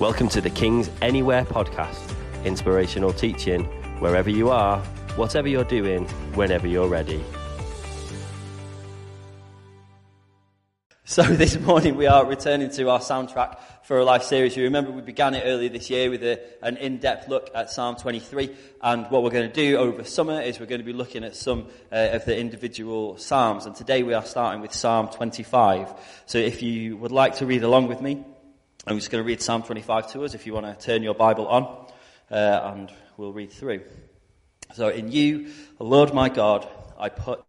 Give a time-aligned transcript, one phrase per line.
[0.00, 2.14] Welcome to the King's Anywhere podcast,
[2.46, 3.64] inspirational teaching
[4.00, 4.78] wherever you are,
[5.16, 7.22] whatever you're doing, whenever you're ready.
[11.04, 14.56] So this morning we are returning to our soundtrack for a life series.
[14.56, 17.96] You remember we began it earlier this year with a, an in-depth look at Psalm
[17.96, 21.24] 23 and what we're going to do over summer is we're going to be looking
[21.24, 25.92] at some uh, of the individual Psalms and today we are starting with Psalm 25.
[26.24, 28.24] So if you would like to read along with me,
[28.86, 31.14] I'm just going to read Psalm 25 to us if you want to turn your
[31.14, 31.64] Bible on
[32.30, 33.82] uh, and we'll read through.
[34.74, 36.66] So in you, Lord my God,
[36.98, 37.44] I put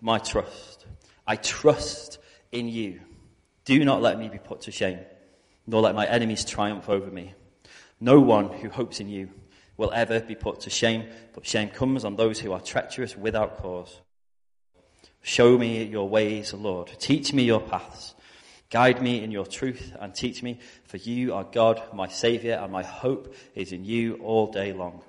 [0.00, 0.86] my trust.
[1.26, 2.18] I trust
[2.52, 3.00] in you.
[3.66, 5.00] Do not let me be put to shame,
[5.66, 7.34] nor let my enemies triumph over me.
[8.00, 9.28] No one who hopes in you
[9.76, 11.04] will ever be put to shame,
[11.34, 14.00] but shame comes on those who are treacherous without cause.
[15.20, 16.90] Show me your ways, Lord.
[16.98, 18.14] Teach me your paths.
[18.70, 22.72] Guide me in your truth and teach me, for you are God, my Saviour, and
[22.72, 25.02] my hope is in you all day long.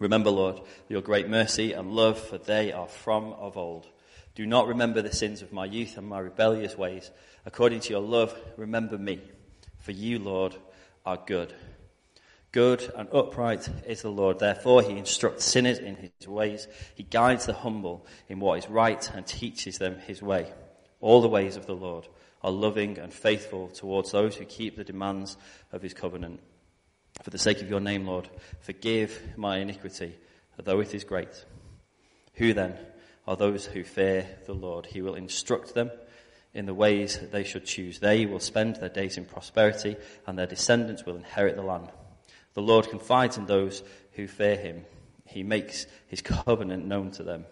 [0.00, 3.86] Remember, Lord, your great mercy and love, for they are from of old.
[4.34, 7.10] Do not remember the sins of my youth and my rebellious ways.
[7.44, 9.20] According to your love, remember me.
[9.78, 10.56] For you, Lord,
[11.04, 11.52] are good.
[12.52, 14.38] Good and upright is the Lord.
[14.38, 16.66] Therefore, he instructs sinners in his ways.
[16.94, 20.52] He guides the humble in what is right and teaches them his way.
[21.00, 22.08] All the ways of the Lord
[22.42, 25.36] are loving and faithful towards those who keep the demands
[25.72, 26.40] of his covenant.
[27.22, 28.28] For the sake of your name, Lord,
[28.60, 30.16] forgive my iniquity,
[30.58, 31.44] though it is great.
[32.34, 32.78] Who then
[33.26, 34.86] are those who fear the Lord.
[34.86, 35.90] He will instruct them
[36.52, 37.98] in the ways they should choose.
[37.98, 41.90] They will spend their days in prosperity, and their descendants will inherit the land.
[42.54, 44.84] The Lord confides in those who fear him.
[45.24, 47.46] He makes his covenant known to them.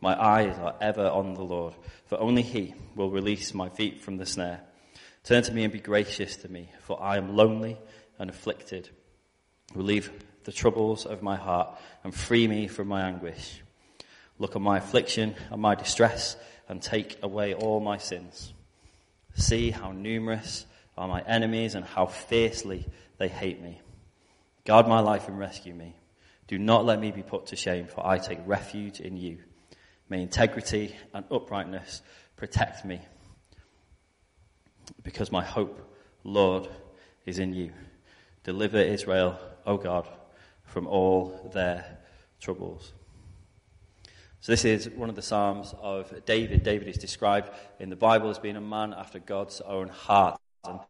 [0.00, 1.74] My eyes are ever on the Lord,
[2.06, 4.60] for only he will release my feet from the snare.
[5.24, 7.76] Turn to me and be gracious to me, for I am lonely
[8.18, 8.88] and afflicted.
[9.74, 10.10] Relieve
[10.44, 13.60] the troubles of my heart and free me from my anguish.
[14.38, 16.36] Look on my affliction and my distress
[16.68, 18.52] and take away all my sins.
[19.34, 20.64] See how numerous
[20.96, 22.86] are my enemies and how fiercely
[23.18, 23.80] they hate me.
[24.64, 25.96] Guard my life and rescue me.
[26.46, 29.38] Do not let me be put to shame, for I take refuge in you.
[30.08, 32.02] May integrity and uprightness
[32.36, 33.00] protect me,
[35.02, 35.80] because my hope,
[36.24, 36.68] Lord,
[37.26, 37.72] is in you.
[38.44, 40.08] Deliver Israel, O God,
[40.64, 41.98] from all their
[42.40, 42.92] troubles.
[44.40, 46.62] So this is one of the Psalms of David.
[46.62, 50.40] David is described in the Bible as being a man after God's own heart.
[50.64, 50.80] And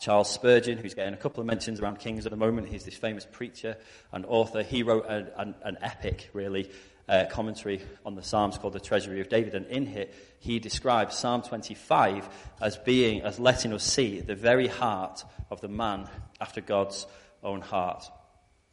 [0.00, 2.94] Charles Spurgeon, who's getting a couple of mentions around kings at the moment, he's this
[2.94, 3.76] famous preacher
[4.12, 4.62] and author.
[4.62, 6.70] He wrote an, an, an epic, really,
[7.10, 9.54] uh, commentary on the Psalms called The Treasury of David.
[9.54, 12.28] And in it, he describes Psalm 25
[12.62, 16.08] as being, as letting us see the very heart of the man
[16.40, 17.06] after God's
[17.42, 18.04] own heart.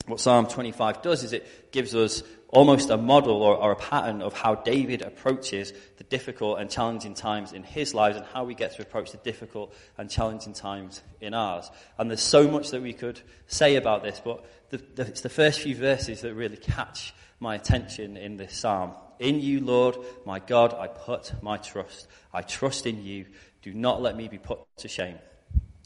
[0.06, 4.22] What Psalm 25 does is it gives us almost a model or, or, a pattern
[4.22, 8.56] of how David approaches the difficult and challenging times in his lives and how we
[8.56, 11.70] get to approach the difficult and challenging times in ours.
[11.98, 15.30] And there's so much that we could say about this, but the, the, it's the
[15.30, 18.94] first few verses that really catch my attention in this psalm.
[19.20, 22.08] In you, Lord, my God, I put my trust.
[22.34, 23.26] I trust in you.
[23.62, 25.18] Do not let me be put to shame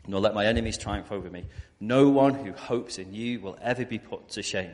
[0.07, 1.45] nor let my enemies triumph over me.
[1.79, 4.72] No one who hopes in you will ever be put to shame.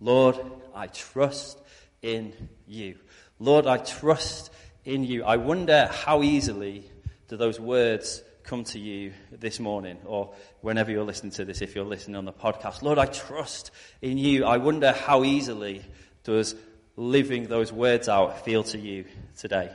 [0.00, 0.38] Lord,
[0.74, 1.58] I trust
[2.02, 2.32] in
[2.66, 2.96] you.
[3.40, 4.50] Lord, I trust
[4.84, 5.24] in you.
[5.24, 6.84] I wonder how easily
[7.28, 10.32] do those words come to you this morning or
[10.62, 12.80] whenever you're listening to this, if you're listening on the podcast.
[12.80, 13.70] Lord, I trust
[14.00, 14.46] in you.
[14.46, 15.84] I wonder how easily
[16.24, 16.54] does
[16.96, 19.04] living those words out feel to you
[19.36, 19.70] today.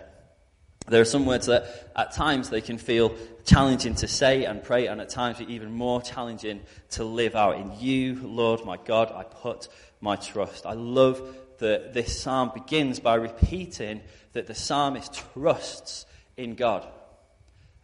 [0.87, 4.87] There are some words that at times they can feel challenging to say and pray,
[4.87, 6.59] and at times even more challenging
[6.91, 7.57] to live out.
[7.57, 9.67] In you, Lord my God, I put
[10.01, 10.65] my trust.
[10.65, 11.21] I love
[11.59, 14.01] that this psalm begins by repeating
[14.31, 16.07] that the psalmist trusts
[16.37, 16.87] in God.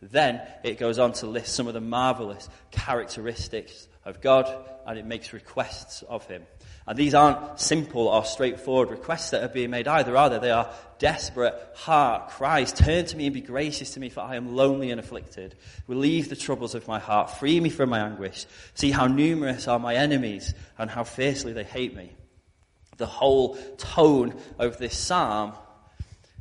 [0.01, 4.49] Then it goes on to list some of the marvelous characteristics of God,
[4.87, 6.43] and it makes requests of him.
[6.87, 10.39] And these aren't simple or straightforward requests that are being made either, are they?
[10.39, 12.73] They are desperate heart cries.
[12.73, 15.53] Turn to me and be gracious to me, for I am lonely and afflicted.
[15.87, 17.29] Relieve the troubles of my heart.
[17.31, 18.47] Free me from my anguish.
[18.73, 22.13] See how numerous are my enemies and how fiercely they hate me.
[22.97, 25.53] The whole tone of this psalm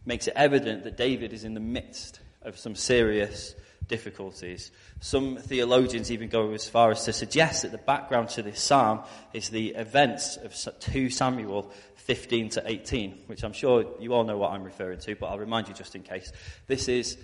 [0.06, 3.55] makes it evident that David is in the midst of some serious
[3.87, 4.70] difficulties.
[5.00, 9.00] Some theologians even go as far as to suggest that the background to this psalm
[9.32, 14.37] is the events of 2 Samuel 15 to 18, which I'm sure you all know
[14.37, 16.32] what I'm referring to, but I'll remind you just in case.
[16.67, 17.17] This is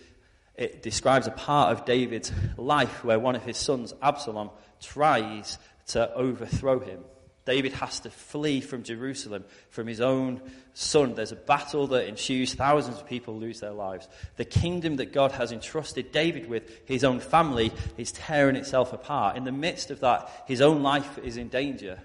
[0.57, 4.51] It describes a part of David's life where one of his sons, Absalom,
[4.81, 5.59] tries
[5.89, 7.01] to overthrow him.
[7.45, 10.41] David has to flee from Jerusalem from his own
[10.73, 11.15] son.
[11.15, 12.55] There's a battle that ensues.
[12.55, 14.09] Thousands of people lose their lives.
[14.37, 19.37] The kingdom that God has entrusted David with, his own family, is tearing itself apart.
[19.37, 22.01] In the midst of that, his own life is in danger.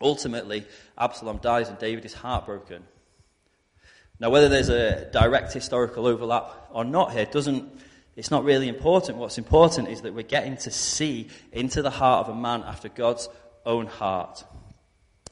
[0.00, 0.66] Ultimately,
[0.96, 2.82] Absalom dies and David is heartbroken.
[4.20, 7.80] Now, whether there's a direct historical overlap or not here doesn't,
[8.16, 9.18] it's not really important.
[9.18, 12.88] What's important is that we're getting to see into the heart of a man after
[12.88, 13.28] God's
[13.68, 14.42] own heart.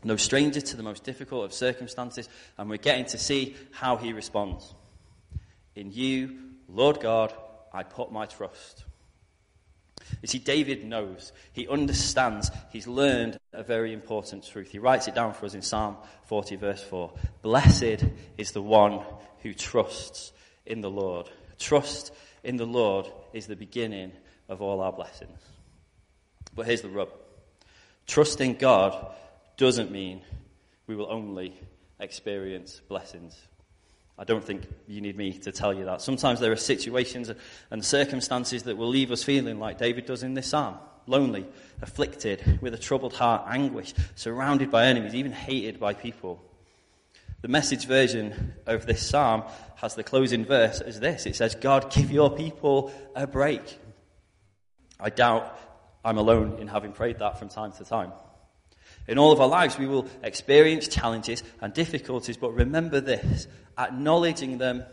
[0.05, 4.12] No stranger to the most difficult of circumstances, and we're getting to see how he
[4.12, 4.75] responds.
[5.75, 6.38] In you,
[6.69, 7.33] Lord God,
[7.73, 8.85] I put my trust.
[10.23, 14.71] You see, David knows, he understands, he's learned a very important truth.
[14.71, 15.97] He writes it down for us in Psalm
[16.27, 17.12] 40, verse 4.
[17.43, 18.05] Blessed
[18.38, 19.00] is the one
[19.43, 20.33] who trusts
[20.65, 21.29] in the Lord.
[21.59, 22.12] Trust
[22.44, 24.12] in the Lord is the beginning
[24.49, 25.41] of all our blessings.
[26.55, 27.09] But here's the rub
[28.06, 29.14] trusting God
[29.56, 30.23] doesn't mean
[30.87, 31.55] we will only
[31.99, 33.37] experience blessings.
[34.19, 36.00] I don't think you need me to tell you that.
[36.00, 37.31] Sometimes there are situations
[37.70, 41.47] and circumstances that will leave us feeling like David does in this psalm lonely,
[41.82, 46.43] afflicted, with a troubled heart, anguish, surrounded by enemies, even hated by people.
[47.43, 49.44] The message version of this psalm
[49.76, 53.79] has the closing verse as this it says, God, give your people a break.
[54.99, 55.56] I doubt
[56.06, 58.12] I'm alone in having prayed that from time to time.
[59.08, 64.58] In all of our lives, we will experience challenges and difficulties, but remember this acknowledging
[64.58, 64.85] them,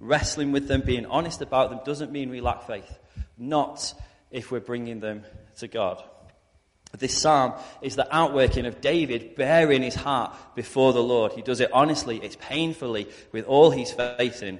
[0.00, 2.98] wrestling with them, being honest about them doesn't mean we lack faith.
[3.36, 3.92] Not
[4.30, 5.24] if we're bringing them
[5.58, 6.02] to God.
[6.98, 7.52] This psalm
[7.82, 11.32] is the outworking of David baring his heart before the Lord.
[11.32, 14.58] He does it honestly, it's painfully, with all he's facing.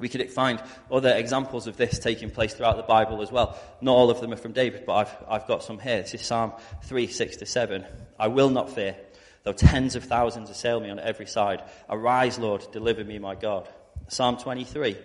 [0.00, 0.60] We could find
[0.90, 3.56] other examples of this taking place throughout the Bible as well.
[3.80, 6.02] Not all of them are from David, but I've, I've got some here.
[6.02, 6.52] This is Psalm
[6.84, 7.84] 3, 6 to 7.
[8.18, 8.96] I will not fear,
[9.44, 11.62] though tens of thousands assail me on every side.
[11.88, 13.68] Arise, Lord, deliver me, my God.
[14.08, 14.96] Psalm 23,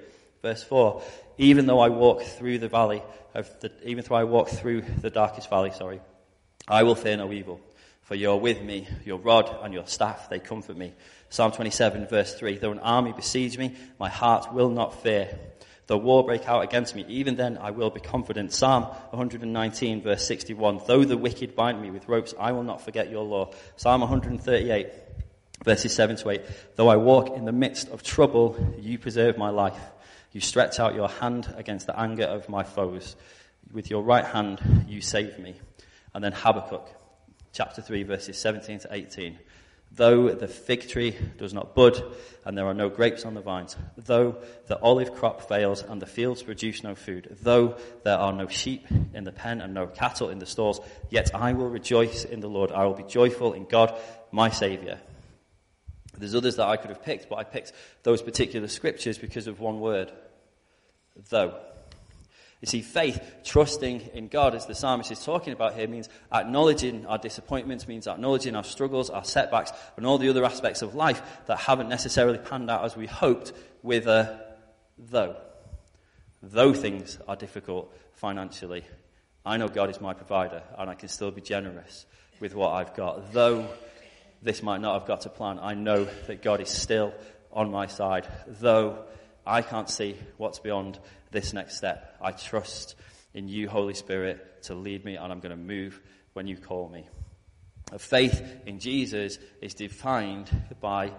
[0.41, 1.03] verse 4.
[1.37, 3.03] Even though I walk through the valley
[3.35, 6.01] of the, even though I walk through the darkest valley, sorry,
[6.67, 7.61] I will fear no evil.
[8.09, 10.95] For you're with me, your rod and your staff, they comfort me.
[11.29, 15.37] Psalm 27, verse 3 Though an army besiege me, my heart will not fear.
[15.85, 18.51] Though war break out against me, even then I will be confident.
[18.51, 23.11] Psalm 119, verse 61 Though the wicked bind me with ropes, I will not forget
[23.11, 23.51] your law.
[23.75, 24.89] Psalm 138,
[25.63, 26.41] verses 7 to 8
[26.77, 29.79] Though I walk in the midst of trouble, you preserve my life.
[30.31, 33.15] You stretch out your hand against the anger of my foes.
[33.71, 35.59] With your right hand, you save me.
[36.15, 36.98] And then Habakkuk,
[37.51, 39.39] chapter 3, verses 17 to 18.
[39.91, 42.01] Though the fig tree does not bud,
[42.45, 44.37] and there are no grapes on the vines, though
[44.67, 48.85] the olive crop fails, and the fields produce no food, though there are no sheep
[49.13, 50.79] in the pen and no cattle in the stalls,
[51.09, 52.71] yet I will rejoice in the Lord.
[52.71, 53.97] I will be joyful in God,
[54.31, 54.99] my Saviour.
[56.17, 57.73] There's others that I could have picked, but I picked
[58.03, 60.11] those particular scriptures because of one word
[61.29, 61.59] though.
[62.61, 67.05] You see, faith, trusting in God, as the psalmist is talking about here, means acknowledging
[67.05, 71.21] our disappointments, means acknowledging our struggles, our setbacks, and all the other aspects of life
[71.45, 74.55] that haven't necessarily panned out as we hoped, with a
[74.97, 75.37] though.
[76.41, 78.83] Though things are difficult financially,
[79.45, 82.05] I know God is my provider, and I can still be generous
[82.41, 83.31] with what I've got.
[83.31, 83.69] Though
[84.41, 87.13] this might not have got to plan, I know that God is still
[87.53, 88.27] on my side.
[88.47, 89.05] Though
[89.49, 90.99] I can't see what's beyond
[91.31, 92.15] this next step.
[92.21, 92.93] I trust
[93.33, 95.99] in you, Holy Spirit, to lead me, and I'm going to move
[96.33, 97.07] when you call me.
[97.91, 101.13] A faith in Jesus is defined by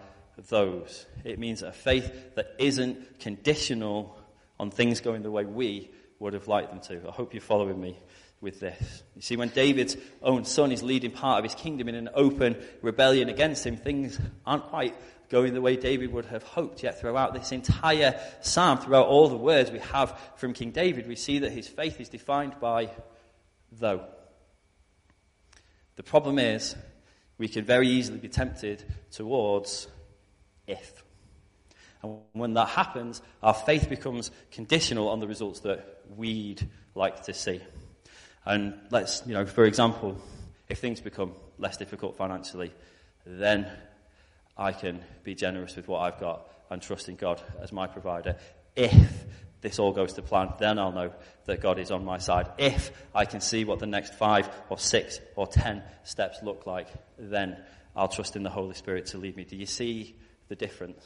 [0.48, 1.06] those.
[1.24, 4.16] It means a faith that isn't conditional
[4.60, 7.08] on things going the way we would have liked them to.
[7.08, 7.98] I hope you're following me
[8.40, 9.02] with this.
[9.16, 12.62] You see, when David's own son is leading part of his kingdom in an open
[12.80, 14.94] rebellion against him, things aren't quite
[15.30, 16.82] going the way David would have hoped.
[16.82, 21.16] Yet throughout this entire psalm, throughout all the words we have from King David, we
[21.16, 22.90] see that his faith is defined by
[23.72, 24.04] though.
[25.96, 26.74] The problem is,
[27.38, 29.86] we can very easily be tempted towards
[30.66, 31.04] if.
[32.02, 37.34] And when that happens, our faith becomes conditional on the results that we'd like to
[37.34, 37.60] see.
[38.44, 40.16] And let's, you know, for example,
[40.68, 42.72] if things become less difficult financially,
[43.26, 43.70] then
[44.60, 48.36] I can be generous with what I've got and trust in God as my provider.
[48.76, 49.24] If
[49.62, 51.12] this all goes to plan, then I'll know
[51.46, 52.46] that God is on my side.
[52.58, 56.88] If I can see what the next five or six or ten steps look like,
[57.18, 57.56] then
[57.96, 59.44] I'll trust in the Holy Spirit to lead me.
[59.44, 60.14] Do you see
[60.48, 61.04] the difference?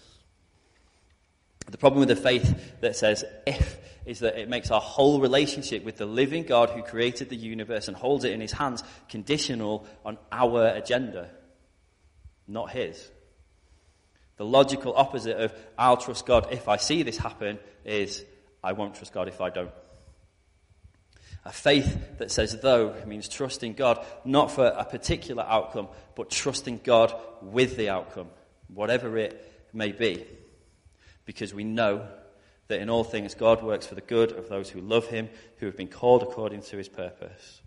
[1.70, 5.84] The problem with the faith that says if is that it makes our whole relationship
[5.84, 9.86] with the living God who created the universe and holds it in his hands conditional
[10.04, 11.30] on our agenda,
[12.48, 13.10] not his.
[14.36, 18.24] The logical opposite of I'll trust God if I see this happen is
[18.62, 19.70] I won't trust God if I don't.
[21.44, 26.80] A faith that says though means trusting God not for a particular outcome, but trusting
[26.82, 28.28] God with the outcome,
[28.68, 30.24] whatever it may be.
[31.26, 32.08] Because we know
[32.68, 35.66] that in all things God works for the good of those who love him, who
[35.66, 37.60] have been called according to his purpose.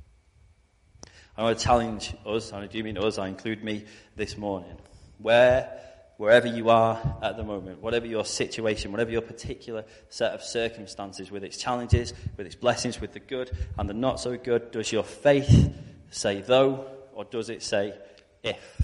[1.38, 4.76] I want to challenge us, and I do mean us, I include me this morning.
[5.20, 5.70] Where,
[6.18, 11.32] wherever you are at the moment, whatever your situation, whatever your particular set of circumstances,
[11.32, 14.92] with its challenges, with its blessings, with the good and the not so good, does
[14.92, 15.74] your faith
[16.10, 17.94] say though, or does it say
[18.44, 18.82] if?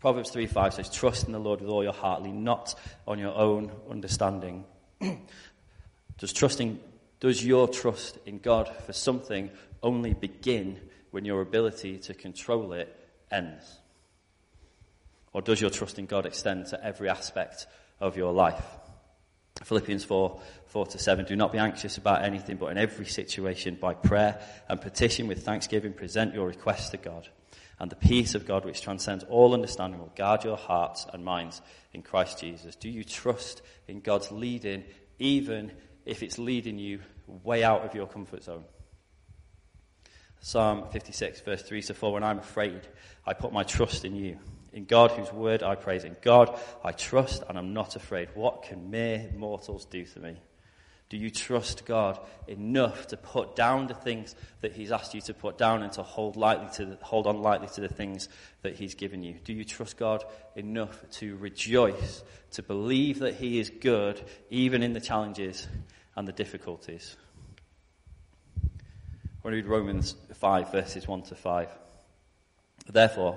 [0.00, 2.74] Proverbs 3 5 says, Trust in the Lord with all your heart, lean not
[3.06, 4.64] on your own understanding.
[6.18, 6.80] does trusting,
[7.20, 9.50] does your trust in God for something
[9.82, 10.80] only begin
[11.10, 12.96] when your ability to control it
[13.30, 13.78] ends?
[15.32, 17.66] Or does your trust in God extend to every aspect
[18.00, 18.64] of your life?
[19.64, 21.24] Philippians 4, 4 to 7.
[21.24, 25.44] Do not be anxious about anything, but in every situation, by prayer and petition with
[25.44, 27.28] thanksgiving, present your requests to God
[27.82, 31.60] and the peace of God, which transcends all understanding, will guard your hearts and minds
[31.92, 32.76] in Christ Jesus.
[32.76, 34.84] Do you trust in God's leading,
[35.18, 35.72] even
[36.06, 38.62] if it's leading you way out of your comfort zone?
[40.38, 42.82] Psalm 56, verse 3 to 4 When I'm afraid,
[43.26, 44.38] I put my trust in you.
[44.72, 46.04] In God, whose word I praise.
[46.04, 48.28] In God, I trust and I'm not afraid.
[48.34, 50.36] What can mere mortals do to me?
[51.12, 55.34] Do you trust God enough to put down the things that He's asked you to
[55.34, 58.30] put down and to hold, lightly to the, hold on lightly to the things
[58.62, 59.34] that He's given you?
[59.44, 60.24] Do you trust God
[60.56, 65.68] enough to rejoice, to believe that He is good, even in the challenges
[66.16, 67.14] and the difficulties?
[68.64, 68.68] I
[69.44, 71.68] want to read Romans 5, verses 1 to 5.
[72.90, 73.36] Therefore,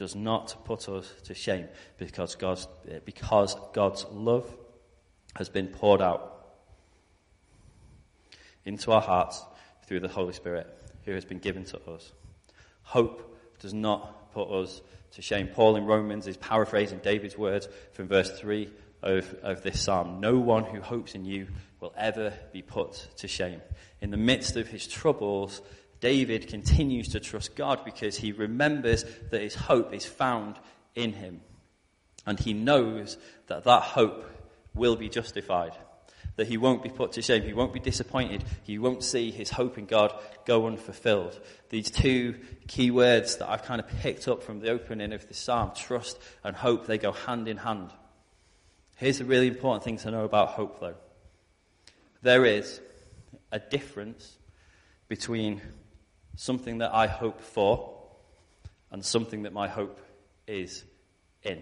[0.00, 2.66] does not put us to shame because God's,
[3.04, 4.50] because God's love
[5.36, 6.54] has been poured out
[8.64, 9.44] into our hearts
[9.84, 10.66] through the Holy Spirit
[11.04, 12.12] who has been given to us.
[12.80, 14.80] Hope does not put us
[15.12, 15.48] to shame.
[15.48, 20.18] Paul in Romans is paraphrasing David's words from verse 3 of, of this psalm.
[20.18, 21.46] No one who hopes in you
[21.78, 23.60] will ever be put to shame.
[24.00, 25.60] In the midst of his troubles,
[26.00, 30.56] David continues to trust God because he remembers that his hope is found
[30.94, 31.40] in him.
[32.26, 33.16] And he knows
[33.46, 34.24] that that hope
[34.74, 35.72] will be justified
[36.40, 37.42] that he won't be put to shame.
[37.42, 38.44] He won't be disappointed.
[38.62, 41.38] He won't see his hope in God go unfulfilled.
[41.68, 42.34] These two
[42.66, 46.18] key words that I've kind of picked up from the opening of the psalm, trust
[46.42, 47.90] and hope, they go hand in hand.
[48.96, 50.96] Here's a really important thing to know about hope, though.
[52.22, 52.80] There is
[53.52, 54.38] a difference
[55.08, 55.60] between
[56.36, 57.96] something that I hope for
[58.90, 60.00] and something that my hope
[60.46, 60.84] is
[61.42, 61.58] in.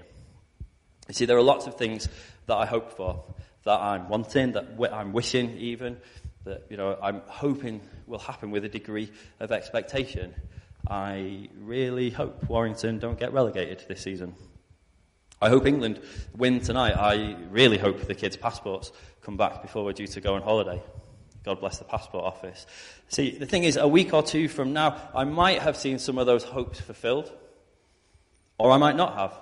[1.09, 2.09] You see, there are lots of things
[2.47, 3.25] that I hope for
[3.65, 5.99] that I'm wanting, that I'm wishing even,
[6.45, 9.11] that, you know, I'm hoping will happen with a degree
[9.41, 10.35] of expectation.
[10.89, 14.35] I really hope Warrington don't get relegated this season.
[15.41, 16.01] I hope England
[16.37, 16.97] win tonight.
[16.97, 20.83] I really hope the kids' passports come back before we're due to go on holiday.
[21.45, 22.67] God bless the passport office.
[23.09, 26.19] See, the thing is, a week or two from now, I might have seen some
[26.19, 27.33] of those hopes fulfilled,
[28.59, 29.39] or I might not have.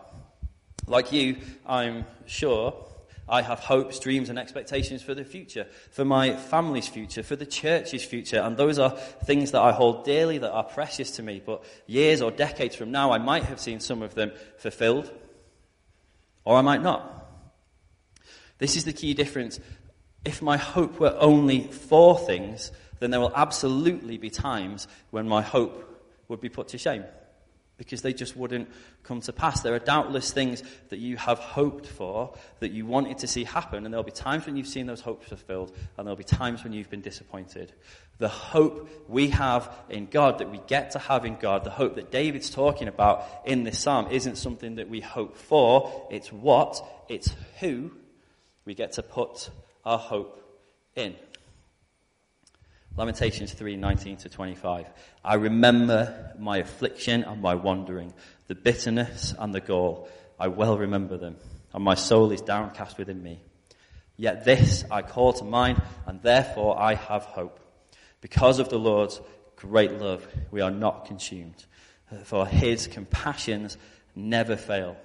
[0.86, 1.36] Like you,
[1.66, 2.74] I'm sure
[3.28, 7.46] I have hopes, dreams, and expectations for the future, for my family's future, for the
[7.46, 8.38] church's future.
[8.38, 11.42] And those are things that I hold dearly, that are precious to me.
[11.44, 15.10] But years or decades from now, I might have seen some of them fulfilled,
[16.44, 17.26] or I might not.
[18.58, 19.58] This is the key difference.
[20.26, 25.40] If my hope were only for things, then there will absolutely be times when my
[25.40, 25.84] hope
[26.28, 27.04] would be put to shame
[27.78, 28.68] because they just wouldn't
[29.04, 29.60] come to pass.
[29.60, 33.84] There are doubtless things that you have hoped for, that you wanted to see happen,
[33.84, 36.72] and there'll be times when you've seen those hopes fulfilled, and there'll be times when
[36.72, 37.72] you've been disappointed.
[38.18, 41.96] The hope we have in God, that we get to have in God, the hope
[41.96, 46.82] that David's talking about in this psalm, isn't something that we hope for, it's what,
[47.08, 47.30] it's
[47.60, 47.92] who
[48.64, 49.50] we get to put
[49.86, 50.42] our hope
[50.96, 51.14] in.
[52.96, 54.86] Lamentations 3 19 to 25.
[55.24, 58.12] I remember my affliction and my wandering,
[58.48, 60.08] the bitterness and the gall.
[60.38, 61.36] I well remember them,
[61.72, 63.40] and my soul is downcast within me.
[64.16, 67.60] Yet this I call to mind, and therefore I have hope.
[68.20, 69.20] Because of the Lord's
[69.54, 71.64] great love, we are not consumed,
[72.24, 73.76] for his compassions
[74.16, 74.96] never fail.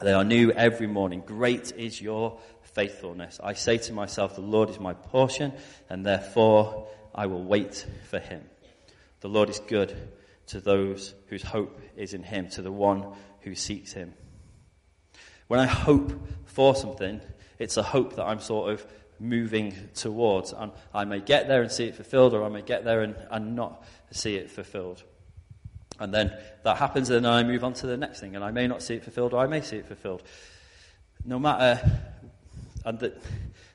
[0.00, 1.22] They are new every morning.
[1.24, 2.38] Great is your
[2.76, 3.40] faithfulness.
[3.42, 5.54] I say to myself, The Lord is my portion,
[5.88, 8.42] and therefore I will wait for him.
[9.20, 9.96] The Lord is good
[10.48, 14.12] to those whose hope is in him, to the one who seeks him.
[15.48, 16.12] When I hope
[16.44, 17.22] for something,
[17.58, 18.86] it's a hope that I'm sort of
[19.18, 20.52] moving towards.
[20.52, 23.16] And I may get there and see it fulfilled, or I may get there and,
[23.30, 25.02] and not see it fulfilled.
[25.98, 28.50] And then that happens, and then I move on to the next thing, and I
[28.50, 30.22] may not see it fulfilled, or I may see it fulfilled.
[31.24, 31.80] No matter,
[32.86, 33.12] and the,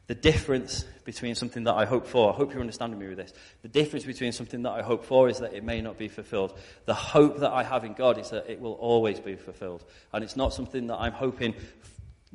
[0.08, 3.34] the difference between something that I hope for, I hope you're understanding me with this.
[3.62, 6.58] The difference between something that I hope for is that it may not be fulfilled.
[6.86, 9.84] The hope that I have in God is that it will always be fulfilled.
[10.14, 11.56] And it's not something that I'm hoping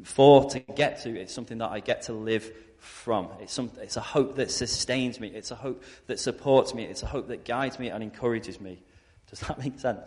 [0.04, 3.30] for to get to, it's something that I get to live from.
[3.40, 7.02] It's, some, it's a hope that sustains me, it's a hope that supports me, it's
[7.02, 8.83] a hope that guides me and encourages me.
[9.30, 10.06] Does that make sense?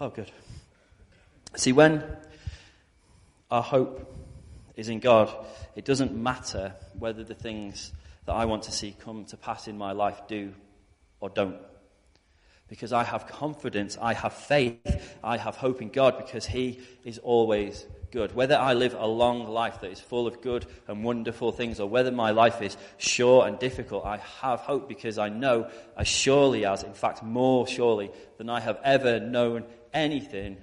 [0.00, 0.30] Oh, good.
[1.56, 2.02] See, when
[3.50, 4.16] our hope
[4.76, 5.34] is in God,
[5.76, 7.92] it doesn't matter whether the things
[8.26, 10.52] that I want to see come to pass in my life do
[11.20, 11.56] or don't.
[12.68, 17.18] Because I have confidence, I have faith, I have hope in God because He is
[17.18, 18.34] always good.
[18.34, 21.88] Whether I live a long life that is full of good and wonderful things, or
[21.88, 26.64] whether my life is short and difficult, I have hope because I know as surely
[26.64, 30.56] as, in fact, more surely than I have ever known anything,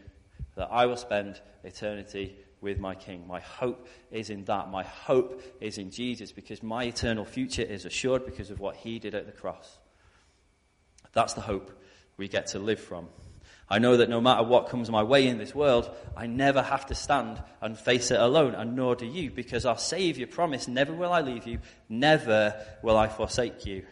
[0.56, 3.28] that I will spend eternity with my King.
[3.28, 4.70] My hope is in that.
[4.70, 9.00] My hope is in Jesus because my eternal future is assured because of what he
[9.00, 9.78] did at the cross.
[11.14, 11.72] That's the hope
[12.18, 13.08] we get to live from.
[13.70, 16.86] I know that no matter what comes my way in this world, I never have
[16.86, 20.94] to stand and face it alone, and nor do you, because our Saviour promised, Never
[20.94, 23.86] will I leave you, never will I forsake you.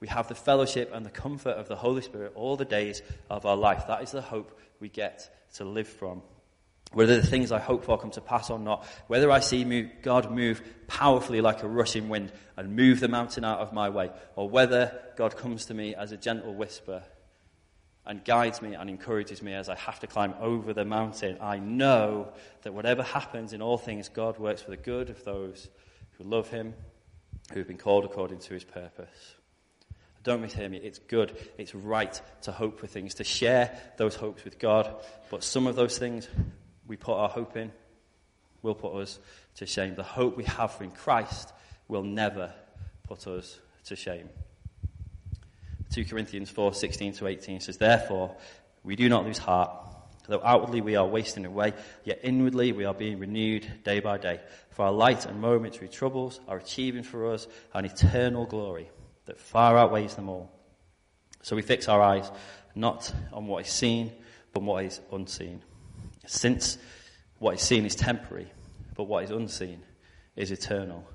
[0.00, 3.44] We have the fellowship and the comfort of the Holy Spirit all the days of
[3.44, 3.86] our life.
[3.86, 6.22] That is the hope we get to live from.
[6.92, 9.90] Whether the things I hope for come to pass or not, whether I see move,
[10.02, 14.10] God move powerfully like a rushing wind and move the mountain out of my way,
[14.34, 17.02] or whether God comes to me as a gentle whisper
[18.06, 21.58] and guides me and encourages me as I have to climb over the mountain, I
[21.58, 25.68] know that whatever happens in all things, God works for the good of those
[26.12, 26.72] who love Him,
[27.52, 29.34] who have been called according to His purpose.
[30.22, 30.78] Don't mishear me.
[30.78, 31.36] It's good.
[31.58, 34.92] It's right to hope for things, to share those hopes with God.
[35.30, 36.28] But some of those things
[36.86, 37.72] we put our hope in
[38.62, 39.18] will put us
[39.56, 39.94] to shame.
[39.94, 41.52] The hope we have in Christ
[41.88, 42.52] will never
[43.06, 44.28] put us to shame.
[45.92, 48.36] 2 Corinthians 4 16 to 18 says, Therefore,
[48.82, 49.70] we do not lose heart.
[50.28, 51.72] Though outwardly we are wasting away,
[52.02, 54.40] yet inwardly we are being renewed day by day.
[54.70, 58.90] For our light and momentary troubles are achieving for us an eternal glory
[59.26, 60.50] that far outweighs them all.
[61.42, 62.28] So we fix our eyes
[62.74, 64.12] not on what is seen,
[64.52, 65.62] but on what is unseen.
[66.26, 66.78] Since
[67.38, 68.50] what is seen is temporary,
[68.94, 69.82] but what is unseen
[70.36, 71.08] is eternal.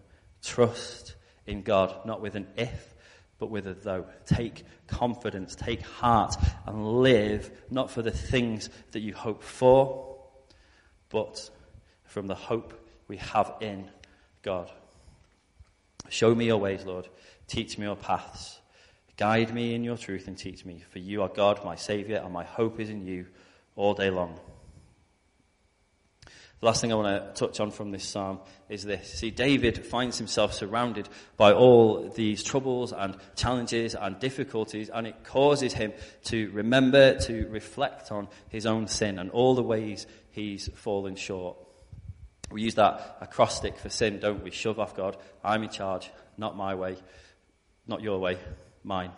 [0.44, 2.96] Trust in God, not with an if,
[3.40, 4.06] but with a though.
[4.26, 10.18] Take confidence, take heart, and live not for the things that you hope for,
[11.10, 11.50] but
[12.06, 12.74] from the hope
[13.08, 13.90] we have in
[14.42, 14.72] God.
[16.10, 17.08] Show me your ways, Lord.
[17.48, 18.60] Teach me your paths.
[19.18, 22.34] Guide me in your truth and teach me, for you are God, my Saviour, and
[22.34, 23.28] my hope is in you
[23.76, 24.40] all day long.
[26.62, 29.12] The last thing I want to touch on from this psalm is this.
[29.16, 35.24] See, David finds himself surrounded by all these troubles and challenges and difficulties, and it
[35.24, 35.92] causes him
[36.26, 41.58] to remember, to reflect on his own sin and all the ways he's fallen short.
[42.52, 44.52] We use that acrostic for sin, don't we?
[44.52, 45.18] Shove off God.
[45.44, 46.12] I'm in charge.
[46.38, 46.98] Not my way.
[47.88, 48.38] Not your way.
[48.84, 49.12] Mine.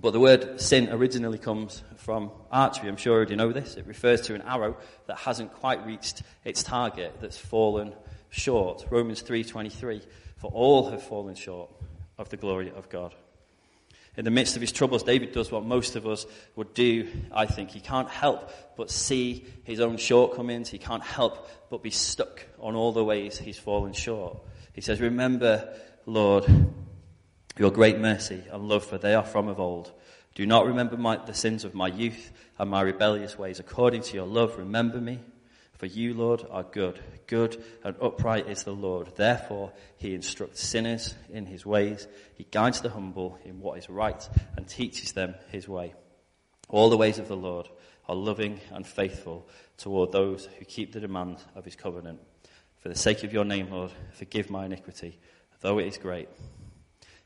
[0.00, 2.88] But the word sin originally comes from archery.
[2.88, 3.76] I'm sure you know this.
[3.76, 7.94] It refers to an arrow that hasn't quite reached its target, that's fallen
[8.30, 8.86] short.
[8.90, 10.02] Romans 3:23,
[10.36, 11.70] for all have fallen short
[12.16, 13.12] of the glory of God.
[14.16, 17.46] In the midst of his troubles, David does what most of us would do, I
[17.46, 17.70] think.
[17.70, 20.68] He can't help but see his own shortcomings.
[20.68, 24.38] He can't help but be stuck on all the ways he's fallen short.
[24.72, 25.72] He says, Remember,
[26.04, 26.46] Lord,
[27.58, 29.92] your great mercy and love, for they are from of old.
[30.34, 33.58] Do not remember my, the sins of my youth and my rebellious ways.
[33.58, 35.20] According to your love, remember me
[35.78, 36.98] For you, Lord, are good.
[37.28, 39.14] Good and upright is the Lord.
[39.14, 42.08] Therefore, he instructs sinners in his ways.
[42.34, 45.94] He guides the humble in what is right and teaches them his way.
[46.68, 47.68] All the ways of the Lord
[48.08, 52.18] are loving and faithful toward those who keep the demands of his covenant.
[52.78, 55.20] For the sake of your name, Lord, forgive my iniquity,
[55.60, 56.28] though it is great.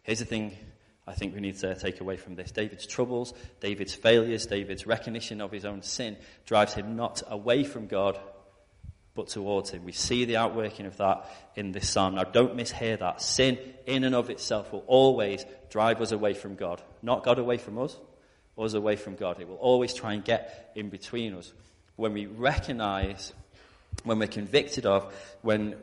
[0.03, 0.57] Here's the thing
[1.07, 2.53] I think we need to take away from this.
[2.53, 7.87] David's troubles, David's failures, David's recognition of his own sin drives him not away from
[7.87, 8.19] God,
[9.15, 9.85] but towards him.
[9.85, 12.15] We see the outworking of that in this psalm.
[12.15, 13.21] Now don't mishear that.
[13.21, 16.81] Sin in and of itself will always drive us away from God.
[17.03, 17.99] Not God away from us,
[18.57, 19.41] us away from God.
[19.41, 21.53] It will always try and get in between us.
[21.97, 23.33] When we recognize,
[24.05, 25.13] when we're convicted of,
[25.43, 25.77] when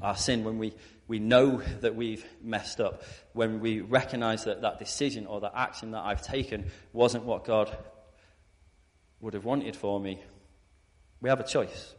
[0.00, 0.74] our sin, when we,
[1.06, 5.90] we know that we've messed up, when we recognize that that decision or that action
[5.90, 7.76] that I've taken wasn't what God
[9.20, 10.20] would have wanted for me,
[11.20, 11.94] we have a choice.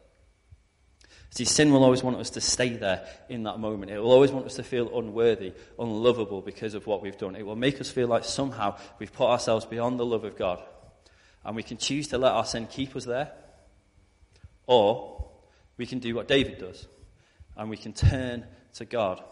[1.32, 3.92] See, sin will always want us to stay there in that moment.
[3.92, 7.36] It will always want us to feel unworthy, unlovable because of what we've done.
[7.36, 10.64] It will make us feel like somehow we've put ourselves beyond the love of God.
[11.44, 13.32] And we can choose to let our sin keep us there,
[14.66, 15.28] or
[15.78, 16.88] we can do what David does,
[17.58, 19.24] and we can turn to God.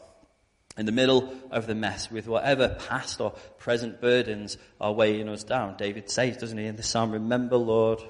[0.76, 5.44] In the middle of the mess, with whatever past or present burdens are weighing us
[5.44, 8.02] down, David says, doesn't he, in the psalm, Remember, Lord,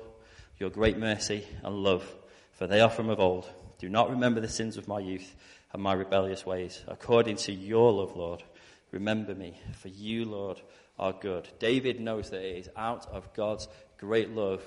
[0.57, 2.09] your great mercy and love,
[2.53, 3.49] for they are from of old.
[3.79, 5.35] Do not remember the sins of my youth
[5.73, 6.81] and my rebellious ways.
[6.87, 8.43] According to your love, Lord,
[8.91, 10.61] remember me, for you, Lord,
[10.97, 11.49] are good.
[11.59, 14.63] David knows that it is out of God's great love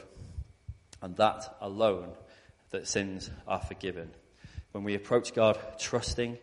[1.00, 2.10] and that alone
[2.70, 4.10] that sins are forgiven.
[4.76, 6.36] When we approach God trusting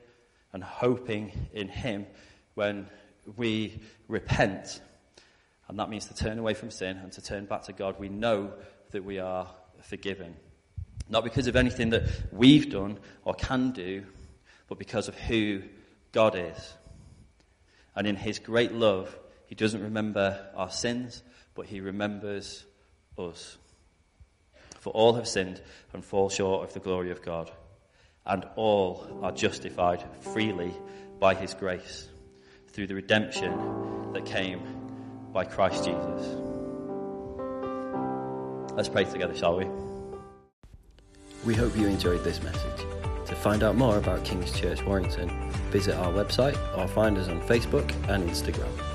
[0.53, 2.07] and hoping in Him,
[2.55, 2.87] when
[3.37, 4.81] we repent,
[5.67, 8.09] and that means to turn away from sin and to turn back to God, we
[8.09, 8.53] know
[8.89, 9.47] that we are
[9.83, 10.35] forgiven.
[11.07, 14.03] Not because of anything that we've done or can do,
[14.67, 15.61] but because of who
[16.11, 16.73] God is.
[17.95, 19.15] And in His great love,
[19.45, 21.21] He doesn't remember our sins,
[21.53, 22.65] but He remembers
[23.15, 23.59] us.
[24.79, 25.61] For all have sinned
[25.93, 27.51] and fall short of the glory of God,
[28.25, 30.73] and all are justified freely
[31.19, 32.07] by His grace
[32.67, 34.61] through the redemption that came
[35.31, 36.37] by Christ Jesus.
[38.75, 39.67] Let's pray together, shall we?
[41.45, 42.85] We hope you enjoyed this message.
[43.27, 45.29] To find out more about King's Church Warrington,
[45.71, 48.92] visit our website or find us on Facebook and Instagram.